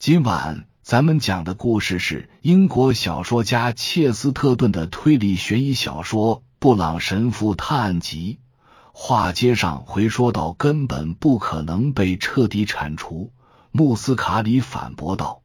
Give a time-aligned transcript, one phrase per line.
[0.00, 8.38] 今晚咱们讲的故事是英国小说家切斯特顿的推理悬疑小说《布朗神父探案集》。
[8.94, 13.30] 话接上回说到，根本不可能被彻底铲除。
[13.72, 15.42] 穆斯卡里反驳道：“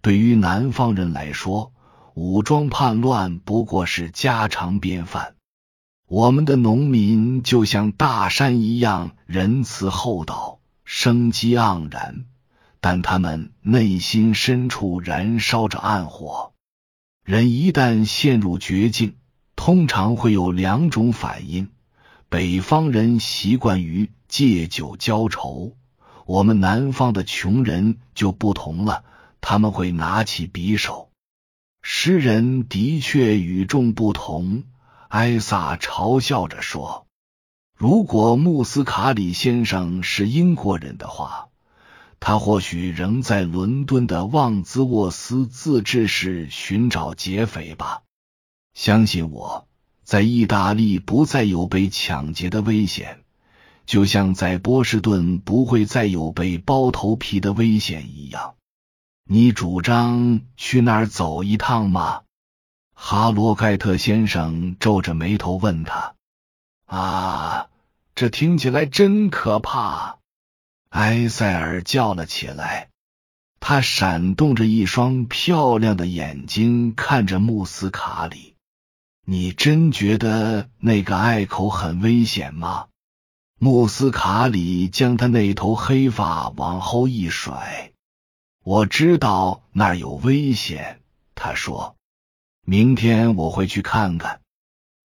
[0.00, 1.74] 对于南方人来说，
[2.14, 5.34] 武装叛乱不过是家常便饭。
[6.08, 12.24] 我们的农民就像大山一样仁慈厚道，生机盎然，
[12.80, 16.52] 但他们内心深处燃烧着暗火。
[17.24, 19.16] 人一旦陷入绝境，
[19.56, 21.68] 通常会有两种反应。
[22.28, 25.76] 北方人习惯于借酒浇愁。”
[26.26, 29.02] 我们南方的穷人就不同了，
[29.40, 31.10] 他们会拿起匕首。
[31.82, 34.62] 诗人的确与众不同，
[35.08, 37.08] 艾萨嘲笑着说
[37.76, 41.48] ：“如果穆斯卡里先生是英国人的话，
[42.20, 48.02] 他或许仍在伦敦的旺兹沃斯自治市寻找劫匪吧。
[48.74, 49.66] 相信我，
[50.04, 53.24] 在意大利不再有被抢劫的危险。”
[53.86, 58.54] 就像在波士顿不会再有被包头皮的危险一样，
[59.24, 62.22] 你主张去那儿走一趟吗？
[62.94, 66.14] 哈罗盖特先生皱着眉头问他。
[66.86, 67.66] 啊，
[68.14, 70.19] 这听起来真可怕！
[70.90, 72.88] 埃塞尔叫了起来，
[73.60, 78.56] 他闪动着一双漂亮的眼睛看着穆斯卡里。
[79.24, 82.88] 你真觉得那个隘口很危险吗？
[83.58, 87.92] 穆斯卡里将他那头黑发往后一甩。
[88.64, 91.00] 我知道那儿有危险，
[91.34, 91.94] 他说。
[92.66, 94.40] 明天我会去看看。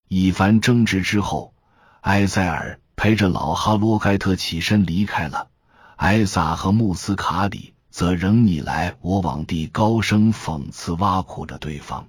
[0.08, 1.54] 一番争执之后，
[2.02, 5.50] 埃塞尔陪着老哈罗盖特起身离开了。
[5.98, 12.08] 埃萨和穆斯卡里则仍你来我往地高声讽刺挖苦着对方。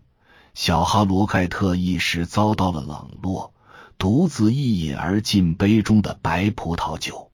[0.54, 3.52] 小哈罗盖特一时遭到了冷落。
[3.98, 7.30] 独自一饮而尽杯中的白葡萄酒，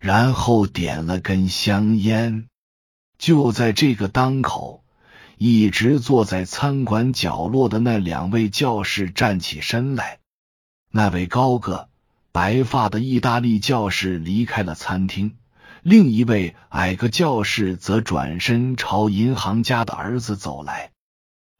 [0.00, 2.48] 然后点了根香烟。
[3.18, 4.82] 就在这个当口，
[5.38, 10.18] 一直坐在餐馆角落的那两位教士站起身来。
[10.90, 11.88] 那位高个、
[12.32, 15.36] 白发的意大利教士离开了餐厅，
[15.88, 20.90] 另一位矮个教士则转身朝银行家的儿子走来。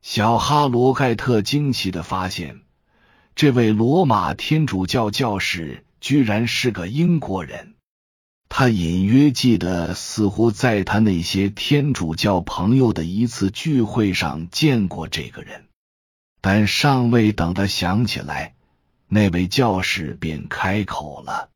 [0.02, 2.62] 小哈罗盖特惊奇的发现。
[3.36, 7.76] 这位罗马天主教教士居然是个英国人，
[8.48, 15.68] 他隐约记得似乎在他那些天主教朋友的一次聚会上见过这个人，
[16.40, 18.56] 但尚未等他想起来，
[19.06, 21.50] 那位教士便开口了：“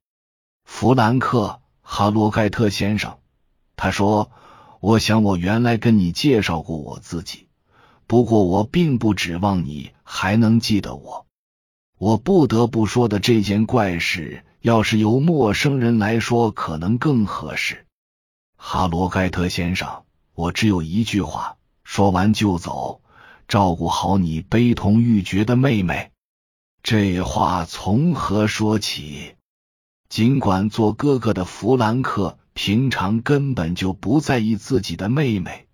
[0.62, 1.60] 弗兰克·
[1.93, 3.19] 哈罗盖特先生，
[3.75, 4.31] 他说，
[4.78, 7.49] 我想我原来跟你介绍过我自己，
[8.06, 11.27] 不过我并不指望你还能记得我。”
[11.99, 17.84] 我不得不说的这件怪事，要是由陌生人来说，可能更合适。
[18.56, 23.03] 哈罗盖特先生，我只有一句话，说完就走。
[23.49, 26.12] 照顾好你悲痛欲绝的妹妹。
[26.84, 29.34] 这话从何说起？
[30.10, 35.69] 尽管做哥哥的弗兰克平常根本就不在意自己的妹妹，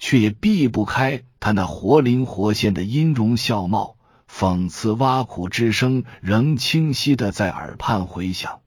[0.00, 3.96] 却也避不开他那活灵活现的音容笑貌。
[4.28, 8.58] 讽刺挖苦之声仍清晰的在耳畔回响。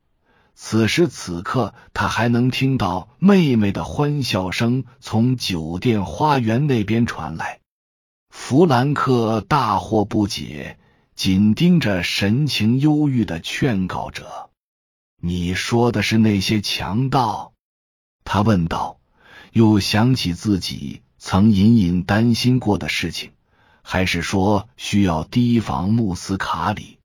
[0.56, 7.60] 此时此刻，他还能听到妹妹的欢笑声从酒店花园那边传来。
[8.30, 10.80] 弗兰克大惑不解，
[11.14, 14.49] 紧盯着神情忧郁的劝告者
[15.20, 17.54] ：“你说的是那些强盗？”
[18.24, 19.00] 他问道，
[19.54, 23.32] 又想起自己曾隐隐担心过的事情。
[23.82, 27.00] 还是说需要提防穆斯卡里？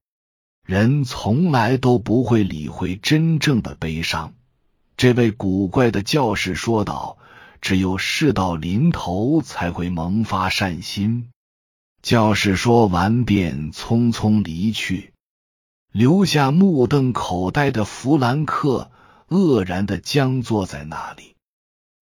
[0.67, 4.35] 人从来都不会理会真正的悲伤。
[4.99, 7.17] 这位古怪的教士说道
[7.63, 11.31] ：“只有事到临头才会萌发善心。”
[12.03, 15.14] 教士说完便匆匆离去，
[15.95, 18.91] 留下目瞪口呆的弗兰克，
[19.29, 21.37] 愕然的僵坐在那里。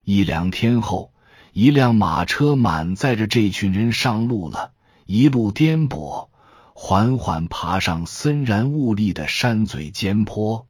[0.02, 1.12] 一两天后。
[1.52, 4.72] 一辆马车满载着这群人上路了，
[5.04, 6.30] 一路颠簸，
[6.72, 10.66] 缓缓爬上森然兀立的山嘴尖坡。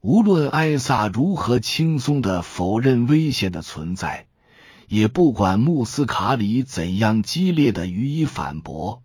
[0.00, 4.28] 无论艾萨如何轻松的否认危险的存在，
[4.88, 9.02] 也不管穆斯卡里怎样激烈的予以反驳，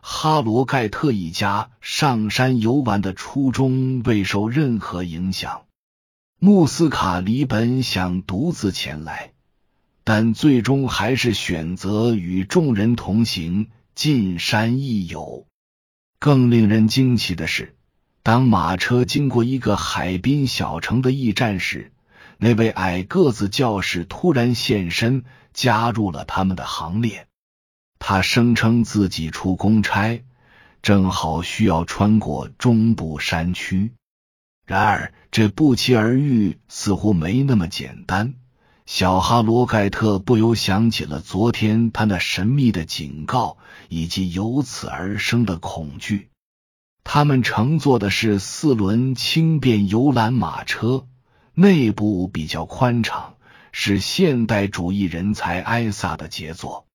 [0.00, 5.62] 哈罗盖特一家上山游玩的初衷未受任何影响。
[6.38, 9.32] 穆斯卡里本想独自前来。
[10.04, 15.46] 但最终还是选择与众人同行，进山一游。
[16.18, 17.76] 更令人惊奇的是，
[18.22, 21.92] 当马车经过一个海滨小城的驿站时，
[22.38, 27.27] 那位矮个子教士突然现身，加入了他们的行列。
[27.98, 30.22] 他声称自己出公差，
[30.82, 33.92] 正好需要穿过中部山区。
[34.66, 38.34] 然而，这不期而遇似乎没那么简单。
[38.86, 43.58] 小哈罗盖特不由想起了昨天他那神秘的警告，
[43.88, 46.30] 以及由此而生的恐惧。
[47.04, 51.06] 他们乘坐的是四轮轻便游览马车。
[51.54, 53.34] 内部比较宽敞，
[53.72, 56.87] 是现代主义人才埃萨的杰作。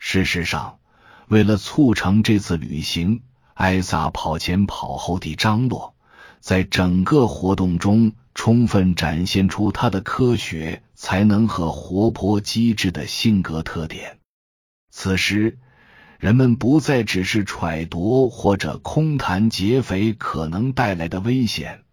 [0.00, 0.78] 事实上，
[1.28, 3.22] 为了促成这次旅行，
[3.54, 5.94] 艾萨跑前跑后地张罗，
[6.40, 14.18] 在整个活动中充分展现出他的科学才能和活泼机智的性格特点。
[14.90, 15.58] 此时，
[16.18, 21.84] 人们不再只是揣度或者空谈劫匪可能带来的危险，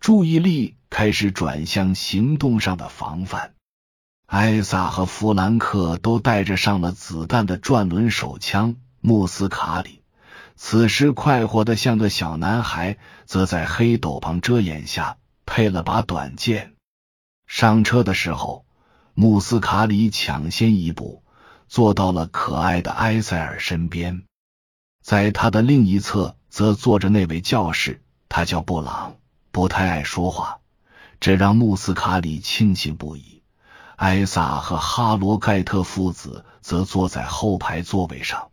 [0.00, 0.74] 注意力。
[0.92, 3.54] 开始转向行动上的防范。
[4.30, 8.76] 艾萨和弗兰克都带着上了子弹的转轮手枪。
[9.00, 10.02] 穆斯卡里
[10.54, 12.96] 此时快活的像个小男孩，
[13.26, 15.16] 则在黑斗篷遮掩下
[15.46, 16.74] 配了把短剑。
[17.48, 18.64] 上车的时候，
[19.14, 21.24] 穆斯卡里抢先一步
[21.66, 24.22] 坐到了可爱的埃塞尔身边，
[25.02, 29.16] 在他的另一侧则坐着那位教士，他叫布朗，
[29.50, 30.60] 不太爱说话。
[31.18, 33.39] 这让穆斯卡里庆幸不已。
[34.00, 38.48] 埃萨和哈罗盖特父子则坐在后排座位上。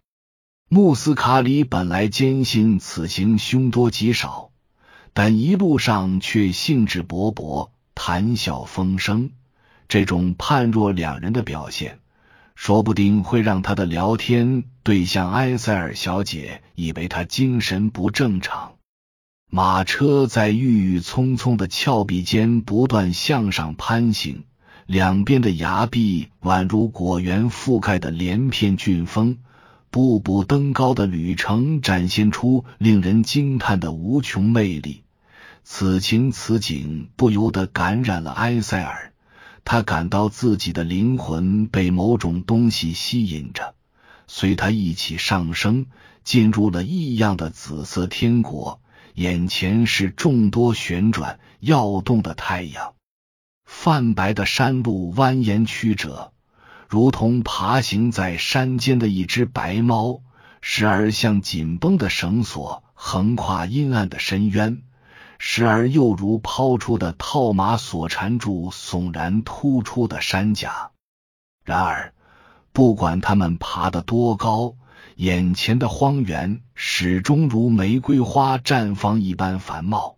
[0.68, 4.50] 穆斯卡里本来坚信此行凶多吉少，
[5.14, 9.32] 但一路上却兴致勃勃，谈笑风生。
[9.88, 12.00] 这种判若两人的表现，
[12.54, 18.74] 说不定会让他的聊天对象埃塞尔小姐以为他精神不正常。
[19.50, 24.44] 马车在郁郁葱葱的峭壁间不断向上攀行，
[24.88, 29.38] 两边的崖壁宛如果园覆盖的连片峻峰，
[29.92, 35.04] 步步登高的旅程展现出令人惊叹的无穷魅力。
[35.66, 39.12] 此情此景不由得感染了埃塞尔，
[39.66, 43.76] 他感到自己的灵魂被某种东西吸引着，
[44.26, 45.88] 随他一起上升，
[46.24, 48.80] 进入了异样的紫色天国。
[49.16, 52.94] 眼前是众多旋转耀动的太阳，
[53.80, 56.34] 泛白的山路蜿蜒曲折，
[56.90, 60.24] 如同爬行在山间的一只白猫；
[60.62, 64.82] 时而像紧绷的绳索横跨阴暗的深渊，
[65.38, 70.90] 时而又如抛出的套马索缠住悚然突出的山甲。
[71.64, 72.14] 然而，
[72.74, 74.74] 不管他们爬得多高，
[75.18, 80.17] 眼前的荒原始终如玫瑰花绽放一般繁茂，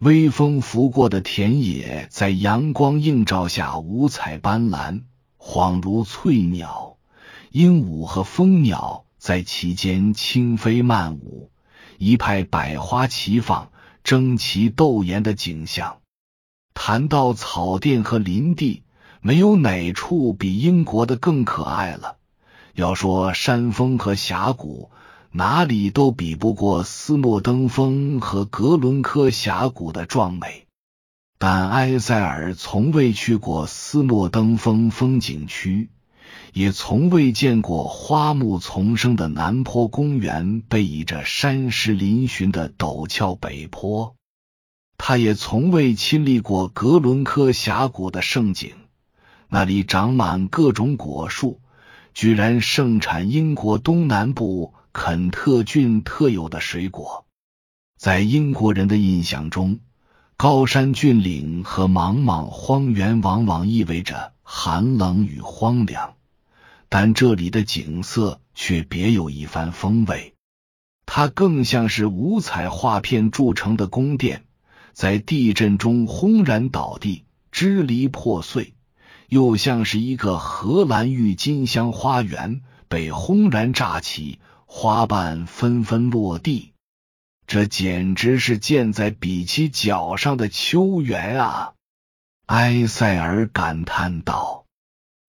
[0.00, 5.02] 微风拂过的田野在阳光映照下五彩斑斓，
[5.40, 6.98] 恍如翠鸟。
[7.50, 11.50] 鹦鹉和蜂鸟在其间轻飞漫舞，
[11.98, 13.72] 一派百花齐放、
[14.04, 15.98] 争奇斗艳的景象。
[16.74, 18.84] 谈到草甸和林地，
[19.20, 22.18] 没有哪处比英国的更可爱了。
[22.74, 24.92] 要说山峰和峡谷，
[25.30, 30.66] 哪里都比不过斯诺登峰和格伦科峡谷的壮美。
[31.38, 35.90] 但埃塞尔从未去过斯诺登峰风景区，
[36.52, 44.16] 也从未见过花木丛生的南坡公园背倚着山石嶙峋的陡峭北坡。
[44.96, 48.72] 他也从未亲历过格伦科峡谷的盛景，
[49.48, 51.60] 那里长满各种果树。
[52.14, 57.26] 居然盛产英国东南部肯特郡特有的水果。
[57.96, 59.80] 在英国人的印象中，
[60.36, 66.14] 高山峻岭和茫茫荒原往往意味着寒冷与荒凉，
[66.88, 70.34] 但这里的景色却别有一番风味。
[71.06, 74.44] 它更像是五彩画片铸成的宫殿，
[74.92, 78.74] 在地震中轰然倒地，支离破碎。
[79.28, 84.38] 又像是一个荷兰郁金香花园被轰然炸起，
[84.70, 86.74] 花瓣纷纷落地。
[87.48, 91.72] 这简直是建在比奇脚上的秋园啊！
[92.46, 94.66] 埃塞尔感叹道：“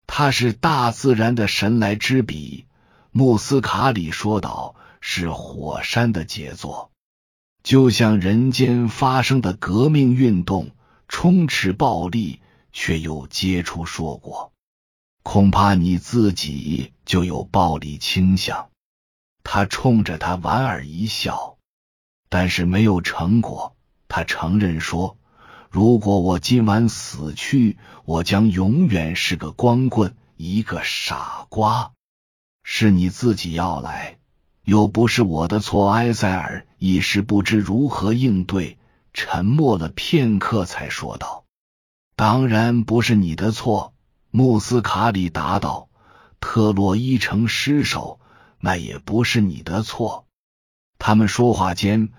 [0.05, 2.65] 他是大自然的神来之笔。”
[3.12, 6.91] 穆斯卡里说道：“是火山的杰作，
[7.63, 10.69] 就像人间发生的革命运动，
[11.08, 12.41] 充斥暴力。”
[12.72, 14.53] 却又接触硕果，
[15.24, 18.68] 恐怕你自己就有暴力倾向。
[19.51, 21.58] 他冲着他莞尔一笑，
[22.29, 23.75] 但是没有成果。
[24.08, 25.18] 他承认说
[25.72, 31.94] ：“如果我今晚死去，我将永远是个光棍，一个傻瓜。
[32.62, 34.20] 是你自己要来，
[34.65, 38.77] 又不是我的错。”埃塞尔一时不知如何应对，
[39.13, 41.46] 沉默了片刻，才说道
[42.15, 43.96] ：“当然不是你的错。”
[44.29, 45.89] 穆斯卡里答道
[46.39, 48.20] ：“特洛伊城失守，
[48.60, 50.25] 那也不是你的错。”
[51.00, 52.10] 他们说话间。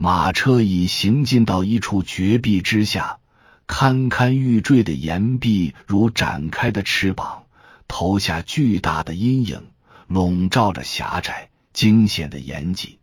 [0.00, 3.18] 马车已行进到一处绝壁之下，
[3.66, 7.46] 堪堪欲坠的岩壁如展开的翅膀，
[7.88, 9.72] 投下巨大的阴影，
[10.06, 13.00] 笼罩着狭窄惊险的岩脊。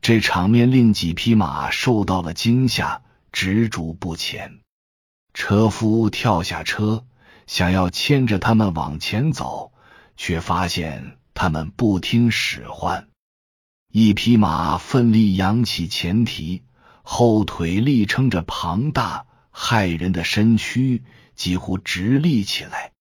[0.00, 4.60] 这场面令几匹马受到了惊吓，止住不前。
[5.34, 7.04] 车夫跳下车，
[7.46, 9.72] 想要牵着他们往前走，
[10.16, 13.08] 却发现他们不听使唤。
[13.90, 16.64] 一匹马奋力扬起前蹄，
[17.02, 21.02] 后腿力撑着庞大骇人的身躯，
[21.34, 22.92] 几乎直立起来。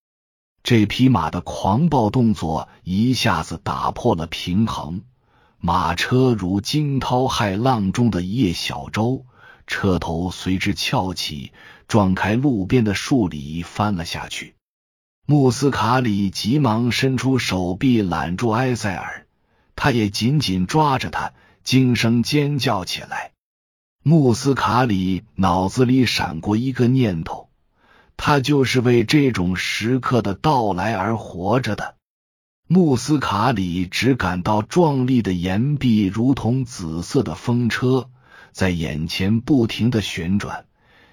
[0.64, 5.02] 这匹马的狂暴动作一下子打破了平衡，
[5.58, 9.26] 马车如惊涛骇浪中的一叶小舟，
[9.68, 11.52] 车头随之翘起，
[11.90, 14.56] 撞开路边的树里翻了下去。
[15.32, 19.28] 穆斯卡里急忙伸出手臂揽住埃塞尔。
[19.76, 21.34] 他也紧紧抓着他，
[21.64, 23.34] 惊声尖叫起来。
[24.02, 27.48] 穆斯卡里脑子里闪过一个念头：
[28.18, 31.94] 他就是为这种时刻的到来而活着的。
[32.68, 38.10] 穆斯卡里只感到壮丽的岩壁如同紫色的风车，
[38.52, 40.66] 在眼前不停的旋转。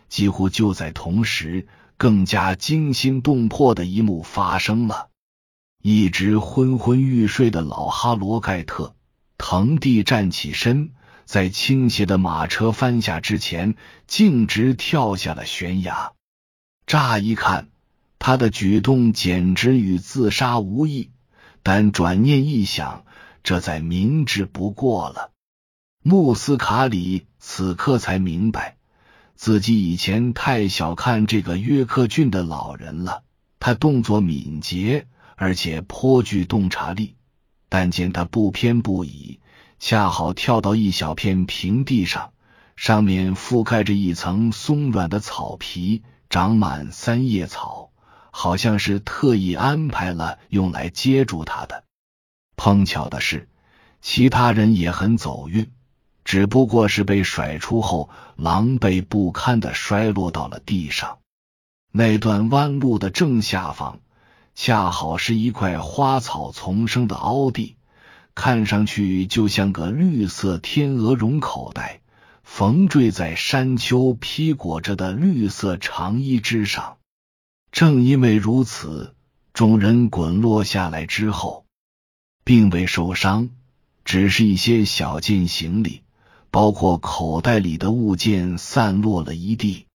[0.08, 5.08] 几乎就在同时，更加惊心动魄的一幕发生了。
[5.82, 8.94] 一直昏昏欲睡的老哈罗盖特
[9.38, 10.92] 腾地站起身，
[11.24, 13.76] 在倾斜的马车翻下之前，
[14.06, 16.12] 径直跳下了悬崖。
[16.86, 17.68] 乍一看，
[18.18, 21.10] 他的举动简直与自杀无异，
[21.62, 23.04] 但转念一想，
[23.42, 25.30] 这再明智不过了。
[26.02, 28.75] 穆斯卡里此刻才明白，
[29.36, 33.22] 自己以前太小看这个约克郡的老人了。
[33.60, 35.06] 他动作敏捷。
[35.38, 37.14] 而且颇具洞察力，
[37.68, 39.38] 但见他不偏不倚，
[39.78, 42.32] 恰好跳到一小片平地上，
[42.74, 47.90] 上面覆盖着一层松软的草皮，长满三叶草，
[48.30, 51.84] 好像是特意安排了用来接住他的。
[52.56, 53.50] 碰巧的是，
[54.00, 55.70] 其他人也很走运，
[56.26, 61.18] 只不过是被甩出后狼狈不堪的摔落到了地上。
[61.92, 64.00] 那段弯路的正下方。
[64.58, 67.76] 恰好是一块花草丛生的凹地，
[68.34, 72.00] 看上去就像个绿色天鹅绒口袋，
[72.42, 76.96] 缝缀在山丘披裹着的绿色长衣之上。
[77.70, 79.14] 正因为如此，
[79.52, 81.66] 众人滚落下来之后，
[82.42, 83.50] 并未受伤，
[84.06, 86.00] 只是一些小件行李，
[86.56, 89.88] 包括口袋里的物件，散落了一地。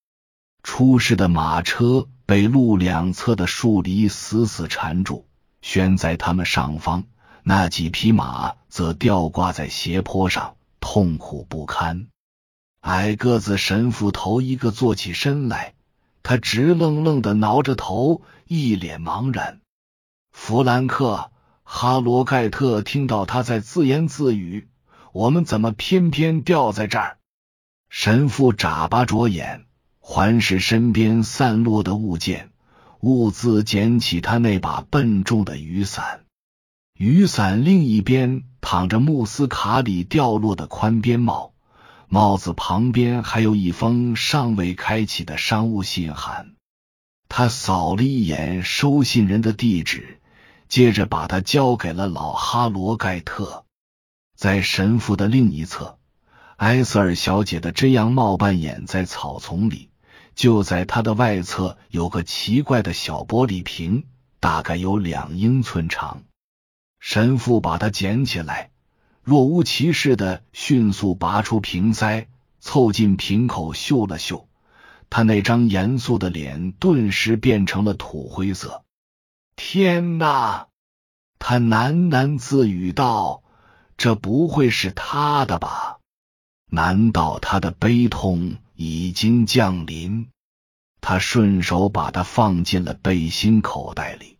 [0.61, 2.07] 出事的马车。
[2.27, 5.25] 被路两侧的树篱死死缠住，
[5.61, 7.03] 悬在他们上方。
[7.43, 12.07] 那几匹马则吊挂在斜坡上，痛苦不堪。
[12.81, 15.73] 矮个子神父头一个坐起身来，
[16.23, 19.59] 他直愣愣的挠着头，一脸茫然。
[20.31, 21.31] 弗兰克·
[21.63, 24.69] 哈罗盖特听到他在自言自语
[25.13, 27.17] ：“我们怎么偏偏掉在这儿？”
[27.89, 29.65] 神父眨巴着眼。
[30.03, 32.49] 环视身边散落的物件，
[33.01, 36.25] 兀自捡起他那把笨重的雨伞。
[36.97, 41.53] 雨伞另一边躺着穆斯卡里掉落的宽边帽，
[42.09, 46.55] 帽子旁边还有一封尚未开启的商务信函。
[47.29, 50.19] 他扫了一眼收信人的地址，
[50.67, 53.65] 接着把它交给了老哈罗盖特。
[54.41, 55.99] 在神父的另一侧，
[56.55, 59.91] 埃瑟尔小姐的真样貌扮演在草丛里。
[60.33, 64.05] 就在它的外侧有个奇怪的小玻璃瓶，
[64.39, 66.23] 大概有两英寸长。
[66.99, 68.71] 神父把它捡起来，
[69.21, 72.27] 若无其事的迅速拔出瓶塞，
[72.59, 74.47] 凑近瓶口嗅了嗅，
[75.11, 78.83] 他那张严肃的脸顿时变成了土灰色。
[79.55, 80.65] 天哪！
[81.37, 83.40] 他喃喃自语道
[84.01, 85.99] ：“这不会是他的吧？
[86.71, 90.29] 难道他的悲痛？”已经降临，
[91.01, 94.39] 他顺手把它放进了背心口袋里。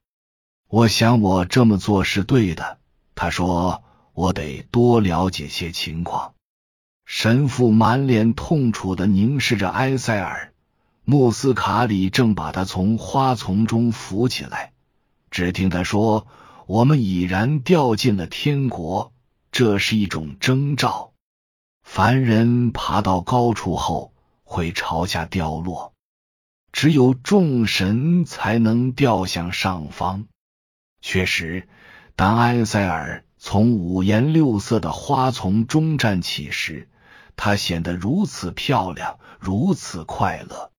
[0.68, 2.80] 我想我这么做是对的。
[3.14, 6.34] 他说：“我得多了解些情况。”
[7.06, 10.54] 神父满脸痛楚的凝视着埃塞尔，
[11.06, 14.74] 穆斯卡里正把他从花丛中扶起来。
[15.30, 16.26] 只听他说
[16.66, 19.14] ：“我们已然掉进了天国，
[19.52, 21.14] 这是一种征兆。
[21.84, 25.94] 凡人爬到高处后会朝下掉落，
[26.72, 30.26] 只有众神才能掉向上方。”
[31.02, 31.68] 确实，
[32.16, 36.88] 当埃塞尔从五颜六色的花丛中站起时，
[37.36, 40.72] 他显得如此漂亮，如此快乐。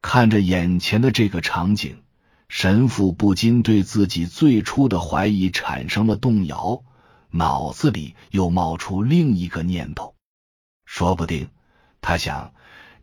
[0.00, 2.04] 看着眼前的这个场景，
[2.48, 6.84] 神父不禁对自己最初的怀疑产生了动摇，
[7.30, 10.14] 脑子里又冒出另一个念头：
[10.84, 11.48] 说不定
[12.00, 12.52] 他想，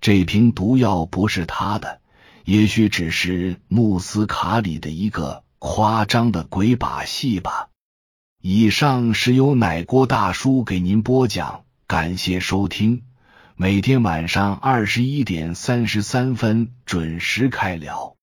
[0.01, 2.01] 这瓶毒药不是他的，
[2.43, 7.69] 也许只是穆斯卡里的一个夸张的鬼把戏吧。
[8.41, 11.63] 以上是由奶锅大叔给您播讲。
[11.87, 13.03] 感谢收听，
[13.55, 18.14] 每天晚上二十一点三十三分准时开聊。